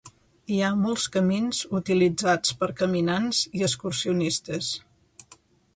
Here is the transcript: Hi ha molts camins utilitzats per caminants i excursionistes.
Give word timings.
Hi 0.53 0.55
ha 0.61 0.69
molts 0.85 1.03
camins 1.15 1.59
utilitzats 1.81 2.57
per 2.63 2.71
caminants 2.81 3.45
i 3.61 3.65
excursionistes. 3.69 4.73